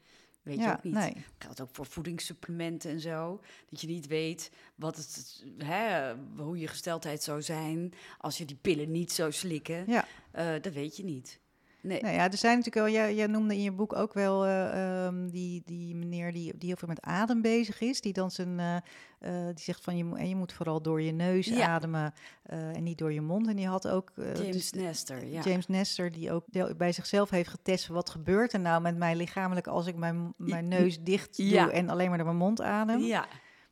[0.48, 0.94] weet je ja, ook niet.
[0.94, 1.26] nee.
[1.38, 3.42] geldt ook voor voedingssupplementen en zo.
[3.70, 8.58] Dat je niet weet wat het, hè, hoe je gesteldheid zou zijn als je die
[8.62, 9.84] pillen niet zou slikken.
[9.88, 10.06] Ja.
[10.32, 11.40] Eh, dat weet je niet.
[11.88, 12.02] Nee.
[12.02, 15.06] Nou ja, er zijn natuurlijk wel, jij, jij noemde in je boek ook wel eh,
[15.06, 18.02] ehm, die, die meneer die, die heel veel met adem bezig is.
[18.02, 18.76] Die dan zijn, eh,
[19.20, 21.68] eh, die zegt van je, en je moet vooral door je neus Ja.
[21.68, 23.48] ademen en niet door je mond.
[23.48, 25.42] En die had ook James dus- Nestor, ja.
[25.42, 26.44] James Nestor, die ook
[26.78, 30.68] bij zichzelf heeft getest wat gebeurt er nou met mij lichamelijk als ik mijn, mijn
[30.68, 31.64] neus dicht Ja.
[31.64, 33.00] doe en alleen maar door mijn mond adem.
[33.00, 33.28] Ja,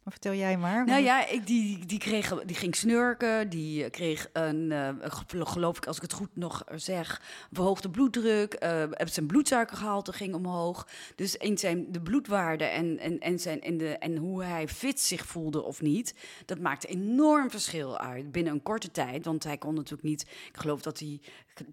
[0.06, 0.86] Maar vertel jij maar.
[0.86, 3.50] Nou ja, ik, die, die, kreeg, die ging snurken.
[3.50, 7.90] Die eh, kreeg een, eh, ge- geloof ik, als ik het goed nog zeg, verhoogde
[7.90, 8.54] bloeddruk.
[8.54, 10.88] eh zijn bloedsuikergehalte ging omhoog.
[11.16, 15.00] Dus in zijn de bloedwaarde en, en, en, zijn, en, de, en hoe hij fit
[15.02, 16.16] zich voelde of niet,
[16.46, 19.26] dat maakte enorm verschil uit binnen een korte tijd.
[19.26, 21.20] Want hij kon natuurlijk niet, ik geloof dat hij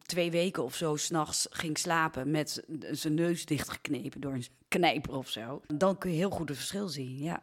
[0.02, 5.28] twee weken of zo s'nachts ging slapen met zijn neus dichtgeknepen door een knijper of
[5.28, 5.60] zo.
[5.74, 7.42] Dan kun je heel goed het verschil zien, ja.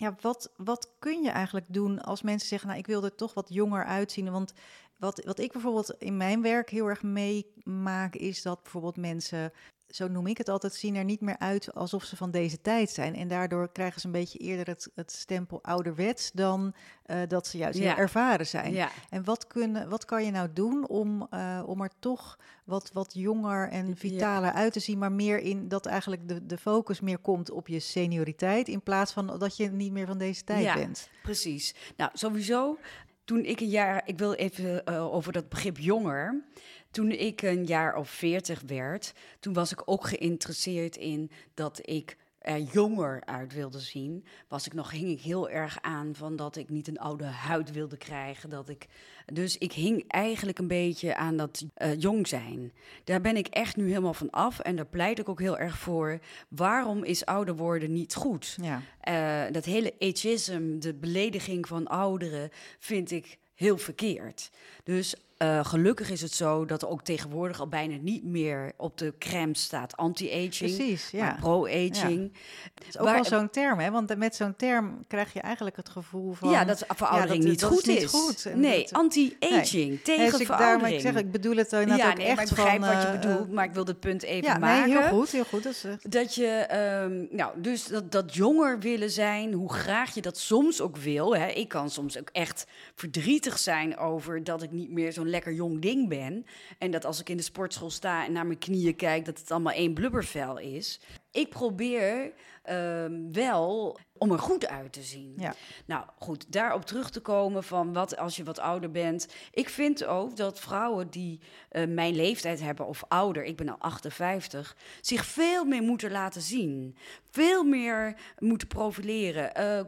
[0.00, 3.34] Ja, wat, wat kun je eigenlijk doen als mensen zeggen, nou, ik wil er toch
[3.34, 4.30] wat jonger uitzien?
[4.30, 4.52] Want
[4.96, 9.52] wat, wat ik bijvoorbeeld in mijn werk heel erg meemaak, is dat bijvoorbeeld mensen,
[9.90, 12.90] zo noem ik het altijd, zien er niet meer uit alsof ze van deze tijd
[12.90, 13.14] zijn.
[13.14, 17.58] En daardoor krijgen ze een beetje eerder het, het stempel ouderwets dan eh, dat ze
[17.58, 17.96] juist Ja.
[17.96, 18.72] ervaren zijn.
[18.72, 18.88] ja.
[19.10, 23.12] En wat, kunnen, wat kan je nou doen om, eh, om er toch wat, wat
[23.14, 27.18] jonger en vitaler uit te zien, maar meer in dat eigenlijk de, de focus meer
[27.18, 30.74] komt op je senioriteit, in plaats van dat je niet meer van deze tijd Ja.
[30.74, 31.08] bent?
[31.22, 31.74] Precies.
[31.96, 32.78] Nou, sowieso,
[33.24, 36.44] toen ik een jaar, ik wil even eh, over dat begrip jonger.
[36.90, 42.16] Toen ik een jaar of veertig werd, toen was ik ook geïnteresseerd in dat ik
[42.40, 44.24] er jonger uit wilde zien.
[44.48, 47.72] Was ik nog, hing ik heel erg aan van dat ik niet een oude huid
[47.72, 48.50] wilde krijgen.
[48.50, 48.86] Dat ik,
[49.32, 52.72] dus ik hing eigenlijk een beetje aan dat eh, jong zijn.
[53.04, 55.78] Daar ben ik echt nu helemaal van af en daar pleit ik ook heel erg
[55.78, 56.18] voor.
[56.48, 58.56] Waarom is ouder worden niet goed?
[58.62, 58.82] Ja.
[59.00, 64.50] Eh, dat hele ageism, de belediging van ouderen, vind ik heel verkeerd.
[64.84, 68.98] Dus eh, gelukkig is het zo dat er ook tegenwoordig al bijna niet meer op
[68.98, 71.24] de crème staat anti-aging, Precies, ja.
[71.24, 72.32] maar pro-aging.
[72.74, 73.90] Dat is ook Waar- wel zo'n term, hè?
[73.90, 76.50] Want met zo'n term krijg je eigenlijk het gevoel van...
[76.50, 78.10] Ja, dat veroudering dat- niet dat is goed niet is.
[78.10, 78.44] goed.
[78.46, 80.94] En Nee, anti-aging, Nee, tegen dus ik, veroudering.
[80.96, 82.94] ik zeg, ik bedoel het ja, ook nee, echt maar ik begrijp van...
[82.94, 84.88] wat je eh, bedoelt, maar ik wil het punt even ja, maken.
[84.90, 85.62] nee, heel goed, heel goed.
[85.62, 90.20] Dat is, Dat je, ehm, nou, dus dat, dat jonger willen zijn, hoe graag je
[90.20, 91.36] dat soms ook wil.
[91.36, 91.46] Hè.
[91.46, 95.80] Ik kan soms ook echt verdrietig zijn over dat ik niet meer zo'n lekker jong
[95.80, 96.46] ding ben.
[96.78, 99.50] En dat als ik in de sportschool sta en naar mijn knieën kijk, dat het
[99.50, 101.00] allemaal één blubbervel is.
[101.30, 105.34] Ik probeer ehm, wel om er goed uit te zien.
[105.36, 105.54] Ja.
[105.86, 109.28] Nou goed, daarop terug te komen van wat als je wat ouder bent.
[109.52, 113.78] Ik vind ook dat vrouwen die eh, mijn leeftijd hebben of ouder, ik ben al
[113.78, 116.96] 58, zich veel meer moeten laten zien.
[117.30, 119.80] Veel meer moeten profileren, eh,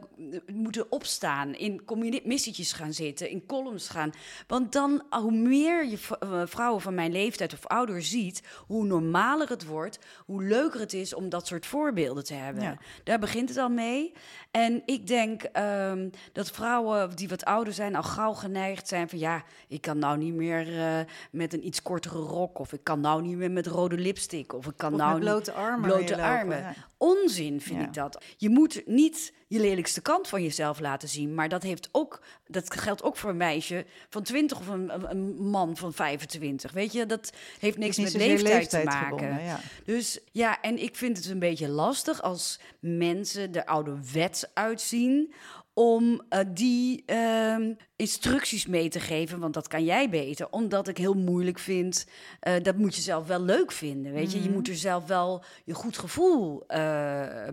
[0.53, 4.11] moeten opstaan, in commissietjes gaan zitten, in columns gaan.
[4.47, 9.49] Want dan, hoe meer je eh, vrouwen van mijn leeftijd of ouder ziet, hoe normaler
[9.49, 12.63] het wordt, hoe leuker het is om dat soort voorbeelden te hebben.
[12.63, 12.77] Ja.
[13.03, 14.13] Daar begint het al mee.
[14.51, 19.19] En ik denk ehm, dat vrouwen die wat ouder zijn al gauw geneigd zijn van
[19.19, 20.99] ja, ik kan nou niet meer eh,
[21.31, 24.65] met een iets kortere rok of ik kan nou niet meer met rode lipstick of
[24.65, 26.57] ik kan Of nou met blote armen blote lopen, armen.
[26.57, 26.73] ja.
[27.03, 27.85] Onzin vind Ja.
[27.85, 28.23] ik dat.
[28.37, 32.73] Je moet niet je lelijkste kant van jezelf laten zien, maar dat heeft ook dat
[32.73, 36.71] geldt ook voor een meisje van 20 of een, man van 25.
[36.71, 39.03] Weet je, dat heeft niks met leeftijd, te maken.
[39.03, 39.59] gebonden, ja.
[39.85, 45.33] Dus ja, en ik vind het een beetje lastig als mensen er ouderwets uitzien
[45.73, 50.47] om eh, die ehm, instructies mee te geven, want dat kan jij beter.
[50.49, 52.05] Omdat ik heel moeilijk vind,
[52.39, 54.43] eh, dat moet je zelf wel leuk vinden, weet je.
[54.43, 56.79] Je moet er zelf wel je goed gevoel eh,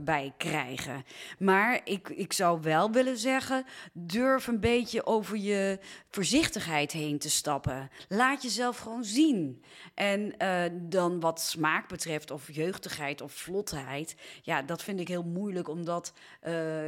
[0.01, 1.05] bij krijgen.
[1.39, 5.79] Maar ik, ik zou wel willen zeggen, durf een beetje over je
[6.11, 7.91] voorzichtigheid heen te stappen.
[8.09, 9.63] Laat jezelf gewoon zien.
[9.95, 15.25] En eh, dan wat smaak betreft, of jeugdigheid of vlotheid, ja, dat vind ik heel
[15.25, 16.13] moeilijk, omdat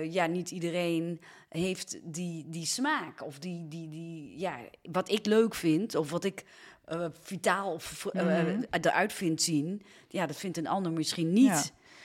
[0.02, 1.20] ja, niet iedereen
[1.58, 3.22] heeft die, die smaak.
[3.24, 4.56] Of die, die, die, ja,
[4.92, 6.44] wat ik leuk vind, of wat ik
[6.84, 8.62] eh, vitaal of, eh, Mhm.
[8.70, 11.44] eruit vind zien, ja, dat vindt een ander misschien niet.
[11.46, 11.62] Ja.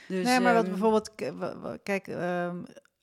[0.08, 1.10] Dus, nee, maar wat ehm, bijvoorbeeld,
[1.82, 2.56] kijk, ehm,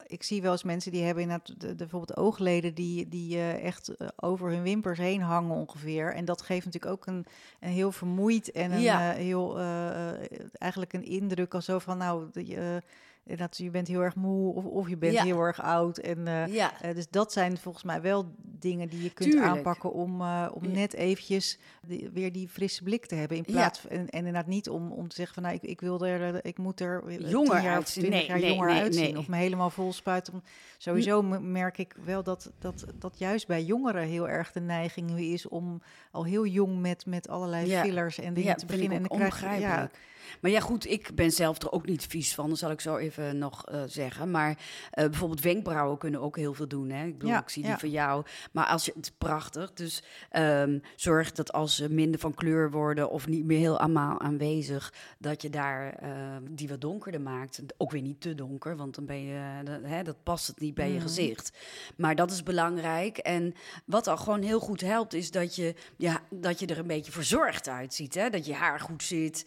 [0.08, 3.64] ik zie wel eens mensen die hebben inderdaad de, de, bijvoorbeeld oogleden die, die eh,
[3.64, 6.14] echt eh, over hun wimpers heen hangen ongeveer.
[6.14, 7.26] En dat geeft natuurlijk ook een,
[7.60, 9.12] een heel vermoeid en een Ja.
[9.14, 12.78] eh, heel, eh, eh, eigenlijk een indruk als zo van, nou, de- eh,
[13.36, 15.24] dat je bent heel erg moe of, of je bent Ja.
[15.24, 15.98] heel erg oud.
[15.98, 16.82] En, eh, ja.
[16.82, 19.52] eh, dus dat zijn volgens mij wel dingen die je kunt Tuurlijk.
[19.52, 20.70] aanpakken om, eh, om Ja.
[20.72, 23.38] net eventjes die- weer die frisse blik te hebben.
[23.38, 25.82] In plaats van, en, en inderdaad niet om, om te zeggen van nou, ik, ik
[25.82, 28.04] wil er, ik moet er Jonger 10 jaar uitzien.
[28.04, 29.18] 20 Nee, jaar nee, jonger nee, uitzien.
[29.18, 30.44] Of me helemaal vol spuiten.
[30.78, 35.22] Sowieso merk ik wel dat, dat, dat juist bij jongeren heel erg de neiging nu
[35.22, 38.98] is om al heel jong met, met allerlei fillers en dingen te beginnen.
[38.98, 39.90] en dan krijg je, ja.
[40.42, 42.50] Maar ja, goed, ik ben zelf er ook niet vies van.
[42.50, 44.32] Dat zal ik zo even nog eh, zeggen.
[44.32, 44.58] Maar
[44.92, 46.90] eh, bijvoorbeeld wenkbrauwen kunnen ook heel veel doen.
[46.90, 47.06] Hè?
[47.06, 48.26] Ik bedoel, Ja, ik zie die van jou.
[48.52, 49.74] Maar als je, het is prachtig.
[49.74, 54.94] Dus ehm, zorg dat als ze minder van kleur worden of niet meer helemaal aanwezig,
[55.20, 56.10] dat je daar eh,
[56.52, 57.62] die wat donkerder maakt.
[57.78, 60.74] Ook weer niet te donker, want dan ben je, dat, hè, dat past het niet
[60.74, 61.02] bij je Mhm.
[61.04, 61.58] gezicht.
[61.98, 63.18] Maar dat is belangrijk.
[63.18, 63.54] En
[63.86, 67.12] wat al gewoon heel goed helpt, is dat je, ja, dat je er een beetje
[67.12, 68.14] verzorgd uitziet.
[68.14, 68.30] Hè?
[68.30, 69.46] Dat je haar goed zit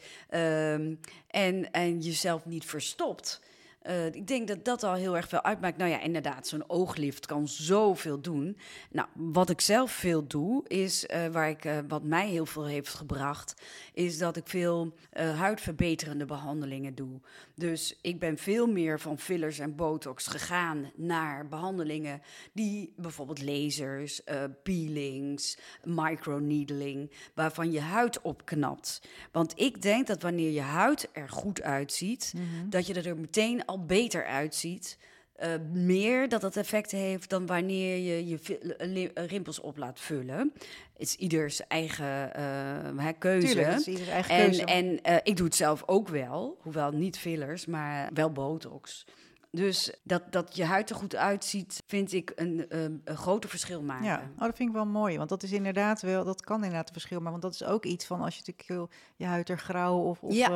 [0.72, 0.94] ehm,
[1.26, 3.40] en, en jezelf niet verstopt.
[3.78, 5.76] Eh, ik denk dat dat al heel erg veel uitmaakt.
[5.76, 8.56] Nou ja, inderdaad, zo'n ooglift kan zoveel doen.
[8.90, 12.66] Nou, wat ik zelf veel doe, is eh, waar ik, eh, wat mij heel veel
[12.66, 13.54] heeft gebracht,
[13.92, 17.20] is dat ik veel huidverbeterende behandelingen doe.
[17.54, 24.22] Dus ik ben veel meer van fillers en botox gegaan naar behandelingen die bijvoorbeeld lasers,
[24.62, 29.02] peelings, microneedling, waarvan je huid opknapt.
[29.32, 32.34] Want ik denk dat wanneer je huid er goed uitziet,
[32.68, 34.98] dat je er meteen al beter uitziet.
[35.34, 40.52] eh, meer dat dat effect heeft dan wanneer je je rimpels op laat vullen.
[40.92, 43.46] Het is ieders eigen eh, keuze.
[43.46, 44.64] Tuurlijk, dat is ieders eigen En, keuze.
[44.64, 49.04] en eh, ik doe het zelf ook wel, hoewel niet fillers, maar wel botox.
[49.50, 53.82] Dus dat, dat je huid er goed uitziet, vind ik een, een, een groter verschil
[53.82, 54.04] maken.
[54.06, 55.16] Ja, oh, dat vind ik wel mooi.
[55.16, 57.40] Want dat is inderdaad wel, dat kan inderdaad een verschil maken.
[57.40, 60.22] Want dat is ook iets van als je natuurlijk heel, je huid er grauw of,
[60.22, 60.48] of Ja,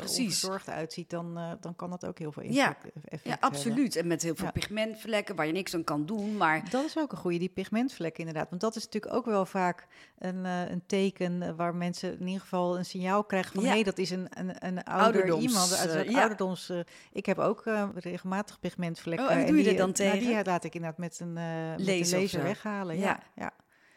[0.00, 3.30] eh, onverzorgd uitziet, dan, eh, dan kan dat ook heel veel Ja, effect, effect Ja,
[3.30, 3.48] hebben.
[3.48, 3.96] absoluut.
[3.96, 4.50] En met heel veel Ja.
[4.52, 6.36] pigmentvlekken waar je niks aan kan doen.
[6.36, 8.48] Maar Dat is ook een goede, die pigmentvlekken inderdaad.
[8.50, 9.86] Want dat is natuurlijk ook wel vaak
[10.18, 13.62] een, eh, een teken eh, waar mensen in ieder geval een signaal krijgen van...
[13.62, 13.68] Ja.
[13.68, 15.76] hé, hey, dat is een, een, een ouder Ouderdoms, iemand.
[15.76, 16.20] Uit eh, ja.
[16.20, 16.68] ouderdoms...
[16.68, 16.78] eh,
[17.12, 17.88] ik heb ook eh,
[18.32, 19.26] regelmatig pigmentvlekken.
[19.26, 20.34] Oh, en en doe je die, er dan eh, nou, tegen?
[20.34, 22.98] die laat ik inderdaad met een, eh met Laser een of laser weghalen.
[22.98, 23.52] Ja, Ja.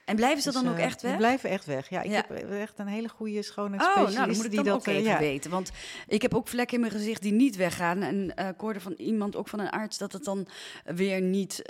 [0.06, 1.18] En blijven ze Dus, dan ook eh, echt weg?
[1.18, 1.90] blijven echt weg.
[1.90, 2.16] Ja, ik Ja.
[2.28, 4.96] heb echt een hele goede Oh, schoonheidsspecialist nou, dan moet ik die dat ook eh,
[4.96, 5.20] even ja.
[5.20, 5.52] weten.
[5.52, 5.72] Want
[6.08, 8.02] ik heb ook vlekken in mijn gezicht die niet weggaan.
[8.02, 10.48] En eh, ik hoorde van iemand, ook van een arts, dat het dan
[10.86, 11.62] weer niet...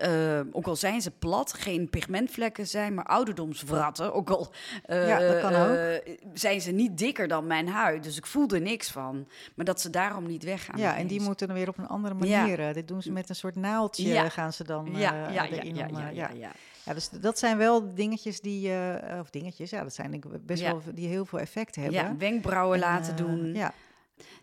[0.52, 4.13] ook al zijn ze plat, geen pigmentvlekken zijn, maar ouderdomswratten.
[4.13, 4.52] Ook al
[4.88, 6.02] Ja, dat kan ook.
[6.34, 8.04] zijn ze niet dikker dan mijn huid.
[8.04, 9.28] Dus ik voel er niks van.
[9.56, 10.80] Maar dat ze daarom niet weggaan.
[10.80, 12.74] Ja, en die moeten dan weer op een andere manier.
[12.74, 16.30] dit doen ze met een soort naaldje, gaan ze dan Ja, ja, ja, erin ja,
[16.34, 16.52] ja,
[16.86, 16.93] ja.
[16.93, 20.62] Dus dat zijn wel dingetjes die, eh, of dingetjes, ja, dat zijn denk ik best
[20.62, 20.71] Ja.
[20.71, 21.93] wel die heel veel effect hebben.
[21.93, 23.54] Ja, wenkbrauwen En, laten eh, doen.
[23.54, 23.74] Ja.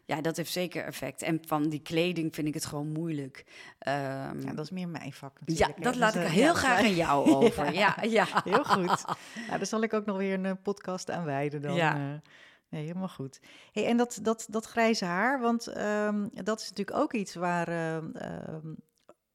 [0.04, 1.22] Ja, dat heeft zeker effect.
[1.22, 3.44] En van die kleding vind ik het gewoon moeilijk.
[3.78, 5.38] Ehm, ja, dat is meer mijn vak.
[5.44, 7.72] ja, natuurlijk, dat laat Dus, ik eh, heel ja, graag aan jou over.
[7.72, 8.26] Ja, ja.
[8.44, 9.04] Heel goed.
[9.48, 11.74] Ja, daar zal ik ook nog weer een podcast aan wijden dan.
[11.74, 12.20] Ja.
[12.68, 13.40] nee, helemaal goed.
[13.72, 17.68] Hey, en dat, dat, dat grijze haar, want ehm, dat is natuurlijk ook iets waar,
[17.68, 18.74] ehm,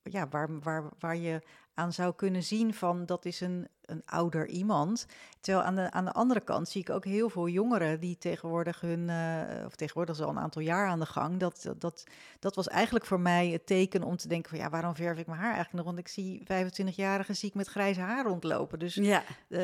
[0.03, 1.41] ja, waar, waar, waar je
[1.77, 5.05] aan zou kunnen zien van dat is een, een ouder iemand.
[5.41, 8.81] Terwijl aan de, aan de andere kant zie ik ook heel veel jongeren die tegenwoordig
[8.81, 11.39] hun, eh, of tegenwoordig is al een aantal jaar aan de gang.
[11.39, 12.03] Dat, dat, dat,
[12.39, 15.27] dat was eigenlijk voor mij het teken om te denken van ja, waarom verf ik
[15.27, 15.85] mijn haar eigenlijk nog?
[15.85, 18.79] Want ik zie 25-jarigen zie ik met grijze haar rondlopen.
[18.79, 19.23] Dus ja.
[19.49, 19.61] eh,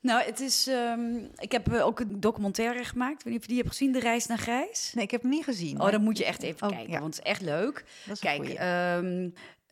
[0.00, 0.66] Nou, het is.
[0.66, 3.18] ehm, ik heb eh, ook een documentaire gemaakt.
[3.18, 4.92] Ik weet niet of je die hebt gezien, De Reis naar Grijs.
[4.94, 5.74] nee, ik heb hem niet gezien.
[5.76, 7.00] Oh, maar dan moet je echt even Oh, kijken, ja.
[7.00, 7.84] want het is echt leuk.
[8.10, 8.42] is Kijk,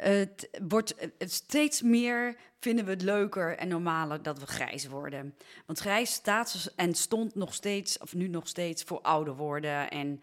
[0.02, 5.34] het wordt het steeds meer vinden we het leuker en normaler dat we grijs worden.
[5.66, 9.90] Want grijs staat en stond nog steeds, of nu nog steeds, voor ouder worden.
[9.90, 10.20] En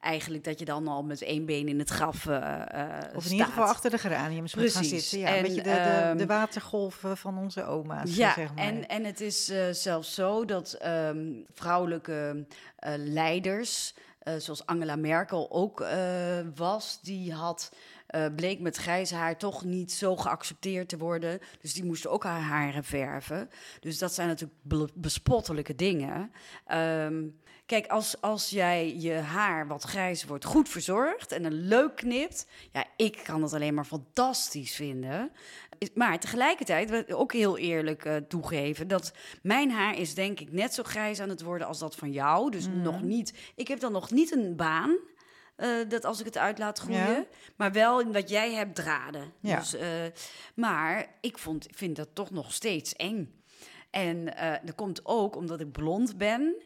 [0.00, 3.46] eigenlijk dat je dan al met één been in het graf eh, of in ieder
[3.46, 5.08] geval achter de geraniums moet gaan Precies.
[5.08, 5.18] zitten.
[5.18, 8.64] Ja, een En, beetje de, de, ehm, de watergolven van onze oma's, Ja, zeg maar.
[8.64, 12.46] en, en het is eh, zelfs zo dat ehm, vrouwelijke
[12.96, 13.94] leiders,
[14.38, 15.84] zoals Angela Merkel ook
[16.54, 17.72] was, die had,
[18.10, 21.38] eh, bleek met grijs haar toch niet zo geaccepteerd te worden.
[21.60, 23.50] Dus die moesten ook haar haren verven.
[23.80, 26.32] Dus dat zijn natuurlijk be- bespottelijke dingen.
[26.66, 27.22] Ehm,
[27.66, 32.46] kijk, als, als jij je haar wat grijs wordt goed verzorgd en een leuk knipt,
[32.72, 35.30] ja, ik kan dat alleen maar fantastisch vinden.
[35.94, 40.82] Maar tegelijkertijd, ook heel eerlijk eh, toegeven, dat mijn haar is denk ik net zo
[40.82, 42.50] grijs aan het worden als dat van jou.
[42.50, 42.82] Dus Mhm.
[42.82, 44.96] nog niet, ik heb dan nog niet een baan.
[45.60, 47.12] Eh, dat als ik het uit laat groeien.
[47.12, 47.24] Ja.
[47.56, 49.32] Maar wel in wat jij hebt draden.
[49.40, 49.58] Ja.
[49.58, 49.88] Dus, eh,
[50.54, 53.42] maar ik vond, vind dat toch nog steeds eng.
[53.90, 56.56] En eh, dat komt ook omdat ik blond ben.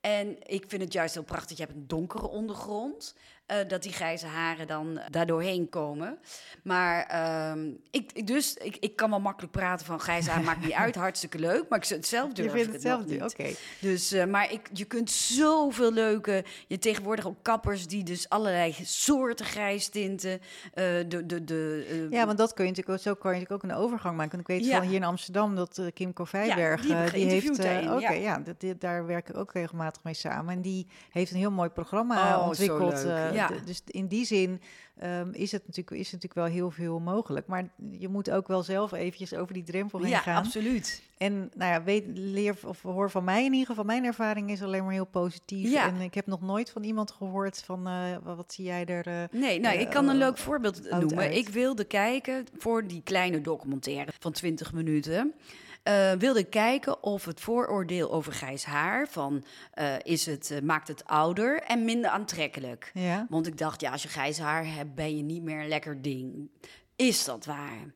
[0.00, 1.56] En ik vind het juist heel prachtig.
[1.56, 3.14] Je hebt een donkere ondergrond.
[3.50, 6.18] Eh, dat die grijze haren dan daardoor heen komen.
[6.62, 10.72] Maar ehm, ik, dus, ik, ik kan wel makkelijk praten van grijze haren maakt niet
[10.72, 11.68] uit, hartstikke leuk.
[11.68, 13.22] Maar ik zou het zelf durf Je vindt het zelf niet.
[13.22, 13.50] Oké.
[13.80, 16.44] Dus, eh, maar ik, je kunt zoveel leuke...
[16.66, 20.40] Je tegenwoordig ook kappers die dus allerlei soorten grijstinten...
[20.74, 23.38] eh de, de, de, eh, Ja, want dat kun je natuurlijk ook, zo kan je
[23.40, 24.30] natuurlijk ook een overgang maken.
[24.36, 24.76] Want ik weet Ja.
[24.78, 28.10] van hier in Amsterdam dat eh, Kim Kovijberg, Ja, die eh, heeft, eh, oké, ja.
[28.12, 30.54] ja, dat, dit- daar werk ik ook regelmatig mee samen.
[30.54, 33.04] En die heeft een heel mooi programma Oh, zo ontwikkeld.
[33.04, 33.64] leuk, eh, ja.
[33.64, 34.60] dus in die zin
[34.98, 37.46] ehm, is, het natuurlijk, is het natuurlijk wel heel veel mogelijk.
[37.46, 40.44] Maar je moet ook wel zelf eventjes over die drempel heen ja, gaan.
[40.44, 41.02] absoluut.
[41.18, 43.84] En nou ja, weet, leer of hoor van mij in ieder geval.
[43.84, 45.70] Mijn ervaring is alleen maar heel positief.
[45.70, 45.86] Ja.
[45.88, 49.06] En ik heb nog nooit van iemand gehoord van eh, wat, zie jij er.
[49.06, 51.18] eh, Nee, nou, eh, ik kan een eh, leuk voorbeeld noemen.
[51.18, 51.34] uit.
[51.36, 55.34] Ik wilde kijken voor die kleine documentaire van 20 minuten.
[55.82, 60.88] Eh, wilde kijken of het vooroordeel over grijs haar van eh, is het, eh, maakt
[60.88, 62.90] het ouder en minder aantrekkelijk.
[62.94, 63.26] ja.
[63.28, 66.02] Want ik dacht, ja, als je grijs haar hebt, ben je niet meer een lekker
[66.02, 66.50] ding.
[66.96, 67.94] Is dat waar?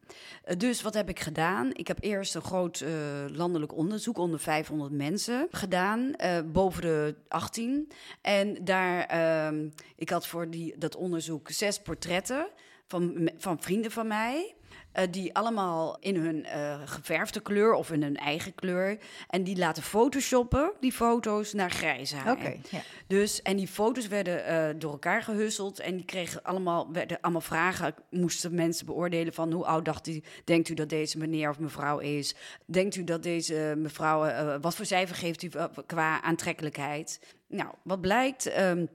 [0.56, 1.70] Dus wat heb ik gedaan?
[1.72, 2.84] Ik heb eerst een groot
[3.32, 6.12] landelijk onderzoek onder 500 mensen gedaan,
[6.46, 7.88] boven de 18.
[8.20, 12.48] En daar, ehm, ik had voor die, dat onderzoek zes portretten
[12.86, 14.54] van, van vrienden van mij.
[14.94, 18.98] Eh, die allemaal in hun eh, geverfde kleur of in hun eigen kleur.
[19.28, 22.56] En die laten photoshoppen, die foto's, naar grijs haar.
[22.70, 22.80] Ja.
[23.06, 27.40] Dus, en die foto's werden eh, door elkaar gehusseld en die kregen allemaal, werden allemaal
[27.40, 31.58] vragen, moesten mensen beoordelen van hoe oud dacht u, denkt u dat deze meneer of
[31.58, 32.34] mevrouw is?
[32.66, 35.50] Denkt u dat deze mevrouw, wat voor cijfer geeft u
[35.86, 37.20] qua aantrekkelijkheid?
[37.48, 38.86] Nou, wat blijkt, ehm,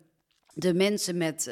[0.53, 1.51] de mensen met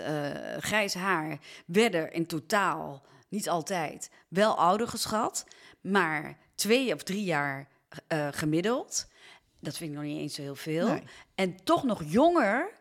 [0.60, 5.46] grijs haar werden in totaal, niet altijd, wel ouder geschat,
[5.82, 7.68] maar twee of drie jaar
[8.08, 9.08] eh, gemiddeld.
[9.60, 10.88] Dat vind ik nog niet eens zo heel veel.
[10.88, 11.04] Nee.
[11.36, 12.72] En toch nog jonger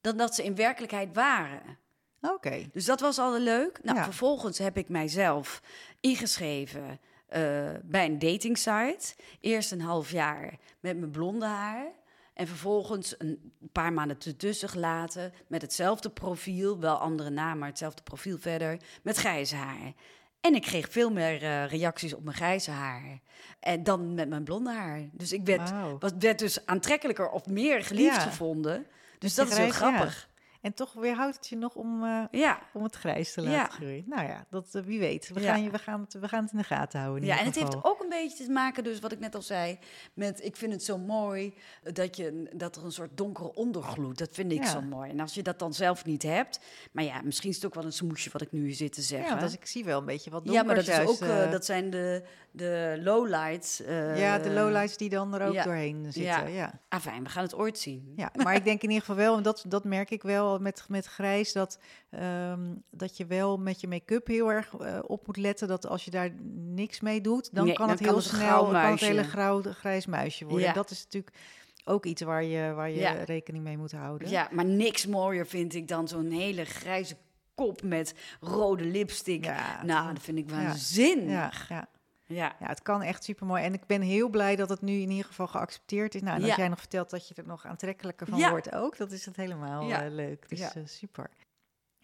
[0.00, 1.78] dan dat ze in werkelijkheid waren.
[2.20, 2.68] Oké.
[2.72, 3.78] Dus dat was al leuk.
[3.82, 4.04] Nou, Ja.
[4.04, 5.62] vervolgens heb ik mijzelf
[6.00, 9.14] ingeschreven eh, bij een datingsite.
[9.40, 11.86] Eerst een half jaar met mijn blonde haar.
[12.34, 16.78] En vervolgens een paar maanden ertussen gelaten met hetzelfde profiel.
[16.80, 18.76] Wel andere naam, maar hetzelfde profiel verder.
[19.02, 19.92] Met grijze haar.
[20.40, 23.20] En ik kreeg veel meer eh, reacties op mijn grijze haar.
[23.60, 25.08] En dan met mijn blonde haar.
[25.12, 28.20] Dus ik werd, was, werd dus aantrekkelijker of meer geliefd Ja.
[28.20, 28.86] gevonden.
[29.18, 30.30] Dus de dat is heel grijs- ja.
[30.62, 32.58] En toch weerhoudt het je nog om, eh, Ja.
[32.72, 33.66] om het grijs te laten Ja.
[33.66, 34.04] groeien.
[34.06, 35.28] Nou ja, dat, eh, wie weet.
[35.34, 35.52] We, Ja.
[35.52, 37.22] gaan, je- we, gaan het, we gaan het in de gaten houden.
[37.22, 39.42] in Ja, en het heeft ook een beetje te maken, dus wat ik net al
[39.42, 39.78] zei,
[40.14, 41.54] met ik vind het zo mooi
[41.92, 44.70] dat, je, dat er een soort donkere ondergloed, dat vind ik Ja.
[44.70, 45.10] zo mooi.
[45.10, 46.60] En als je dat dan zelf niet hebt,
[46.92, 49.00] maar ja, misschien is het ook wel een smoesje wat ik nu hier zit te
[49.00, 49.28] Ja, zeggen.
[49.30, 51.28] want als ik zie wel een beetje wat donkers ja, maar dat, is juist, ook,
[51.28, 53.76] eh, dat zijn de, de lowlights.
[54.16, 55.64] ja, de lowlights die dan er ook ja.
[55.64, 56.22] doorheen zitten.
[56.22, 56.46] Ja.
[56.46, 56.80] Ja.
[56.88, 58.12] Ah, fijn, we gaan het ooit zien.
[58.16, 60.84] Ja, maar ik denk in ieder geval wel, en dat, dat merk ik wel met,
[60.88, 61.78] met grijs, dat,
[62.10, 62.60] ehm,
[62.90, 65.68] dat je wel met je make-up heel erg eh, op moet letten.
[65.68, 68.32] Dat als je daar niks mee doet, dan Nee, kan dan het kan heel het
[68.32, 69.04] een snel grauw kan het muisje.
[69.04, 70.66] hele grauw, grijs muisje worden.
[70.66, 70.72] Ja.
[70.72, 71.36] Dat is natuurlijk
[71.84, 73.12] ook iets waar je, waar je Ja.
[73.12, 74.28] rekening mee moet houden.
[74.28, 77.16] Ja, maar niks mooier vind ik dan zo'n hele grijze
[77.54, 79.44] kop met rode lipstick.
[79.44, 81.68] Ja, nou, dat vind ik waanzinnig.
[81.68, 81.88] Ja, ja.
[82.32, 82.56] Ja.
[82.60, 83.62] ja, het kan echt super mooi.
[83.62, 86.20] En ik ben heel blij dat het nu in ieder geval geaccepteerd is.
[86.20, 86.56] Nou, en als Ja.
[86.56, 88.50] jij nog vertelt dat je er nog aantrekkelijker van Ja.
[88.50, 90.04] wordt ook, dat is het helemaal Ja.
[90.04, 90.48] eh, leuk.
[90.48, 90.74] Dus Ja.
[90.74, 91.30] eh, super.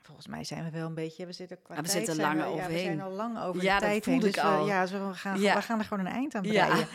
[0.09, 2.37] Volgens mij zijn we wel een beetje, we zitten qua Ja, we tijd zitten zijn
[2.38, 4.18] lang we, Ja, we zijn al lang over Ja, de tijd heen.
[4.21, 4.66] dus we- al.
[4.66, 6.66] ja, dus we gaan, we gaan er gewoon een eind aan Ja.
[6.66, 6.87] breien.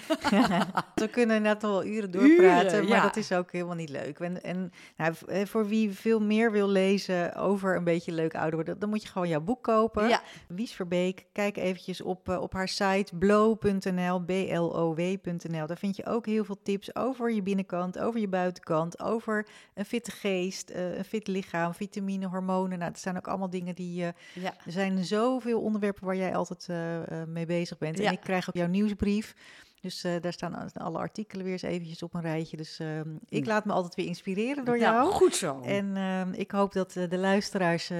[0.95, 4.19] we kunnen net nog wel uren doorpraten, Uren, maar dat is ook helemaal niet leuk.
[4.19, 8.56] En, en nou, eh, voor wie veel meer wil lezen over een beetje leuk ouder
[8.56, 10.19] worden, dan moet je gewoon jouw boek kopen.
[10.47, 15.67] Wies Verbeek, kijk eventjes op, eh, op haar site blow.nl, B-L-O-W.nl.
[15.67, 19.86] Daar vind je ook heel veel tips over je binnenkant, over je buitenkant, over een
[19.86, 22.80] fitte geest, eh, een fit lichaam, vitamine, hormonen.
[22.80, 24.03] Nou, zijn ook allemaal dingen die...
[24.05, 24.53] eh, ja.
[24.65, 27.97] er zijn zoveel onderwerpen waar jij altijd eh, eh, mee bezig bent.
[27.97, 28.07] Ja.
[28.07, 29.35] En ik krijg ook jouw nieuwsbrief.
[29.81, 32.57] Dus daar staan alle artikelen weer eens eventjes op een rijtje.
[32.57, 34.95] Dus ehm, ik laat me altijd weer inspireren door jou.
[34.95, 35.61] Nou, goed zo.
[35.61, 37.91] En ehm, ik hoop dat de luisteraars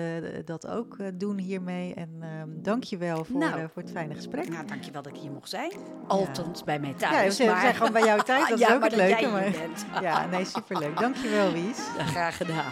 [0.46, 1.94] dat ook doen hiermee.
[1.94, 3.70] En ehm dank je wel voor, Nou.
[3.74, 4.50] voor het fijne gesprek.
[4.50, 5.72] Nou, dankjewel dat ik hier mocht zijn.
[6.08, 7.36] Althans, bij mij Ja, thuis.
[7.36, 7.64] zijn, we maar...
[7.64, 8.50] zijn gewoon bij jou thuis.
[8.50, 9.28] Dat ja, is ook maar het leuke.
[9.28, 10.04] Maar...
[10.04, 11.00] Ja, nee, superleuk.
[11.00, 11.78] Dank je wel, Wies.
[11.98, 12.72] Ja, graag gedaan.